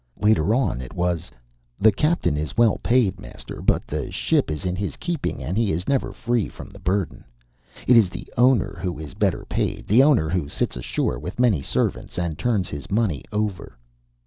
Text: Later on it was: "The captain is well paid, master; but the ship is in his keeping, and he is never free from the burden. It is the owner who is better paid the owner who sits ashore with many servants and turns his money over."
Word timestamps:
Later 0.19 0.55
on 0.55 0.81
it 0.81 0.95
was: 0.95 1.29
"The 1.79 1.91
captain 1.91 2.35
is 2.35 2.57
well 2.57 2.79
paid, 2.79 3.19
master; 3.19 3.61
but 3.61 3.85
the 3.85 4.09
ship 4.09 4.49
is 4.49 4.65
in 4.65 4.75
his 4.75 4.97
keeping, 4.97 5.43
and 5.43 5.55
he 5.55 5.71
is 5.71 5.87
never 5.87 6.11
free 6.11 6.49
from 6.49 6.69
the 6.71 6.79
burden. 6.79 7.23
It 7.85 7.95
is 7.95 8.09
the 8.09 8.25
owner 8.35 8.79
who 8.81 8.97
is 8.97 9.13
better 9.13 9.45
paid 9.45 9.85
the 9.85 10.01
owner 10.01 10.27
who 10.27 10.49
sits 10.49 10.75
ashore 10.75 11.19
with 11.19 11.39
many 11.39 11.61
servants 11.61 12.17
and 12.17 12.35
turns 12.35 12.67
his 12.67 12.89
money 12.89 13.23
over." 13.31 13.77